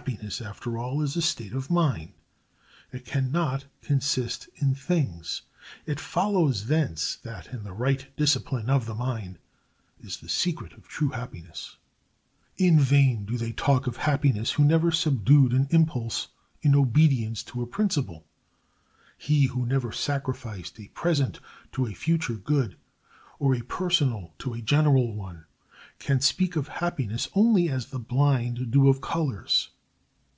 Happiness, 0.00 0.40
after 0.40 0.78
all, 0.78 1.02
is 1.02 1.16
a 1.16 1.20
state 1.20 1.52
of 1.52 1.66
the 1.66 1.74
mind. 1.74 2.12
It 2.92 3.04
can 3.04 3.32
not 3.32 3.66
consist 3.82 4.48
in 4.54 4.72
things. 4.72 5.42
It 5.84 5.98
follows 5.98 6.68
thence 6.68 7.16
that 7.16 7.48
in 7.48 7.64
the 7.64 7.72
right 7.72 8.06
discipline 8.16 8.70
of 8.70 8.86
the 8.86 8.94
mind 8.94 9.38
is 10.00 10.18
the 10.18 10.28
secret 10.28 10.74
of 10.74 10.86
true 10.86 11.10
happiness. 11.10 11.76
In 12.56 12.78
vain 12.78 13.24
do 13.26 13.36
they 13.36 13.50
talk 13.50 13.88
of 13.88 13.96
happiness 13.98 14.52
who 14.52 14.64
never 14.64 14.92
subdued 14.92 15.52
an 15.52 15.66
impulse 15.70 16.28
in 16.62 16.76
obedience 16.76 17.42
to 17.44 17.60
a 17.60 17.66
principle. 17.66 18.24
He 19.18 19.46
who 19.46 19.66
never 19.66 19.90
sacrificed 19.90 20.78
a 20.78 20.86
present 20.88 21.40
to 21.72 21.86
a 21.86 21.94
future 21.94 22.34
good, 22.36 22.76
or 23.40 23.56
a 23.56 23.60
personal 23.62 24.34
to 24.38 24.54
a 24.54 24.62
general 24.62 25.12
one, 25.14 25.46
can 25.98 26.20
speak 26.20 26.54
of 26.54 26.68
happiness 26.68 27.28
only 27.34 27.68
as 27.68 27.86
the 27.86 27.98
blind 27.98 28.70
do 28.70 28.88
of 28.88 29.00
colors. 29.00 29.70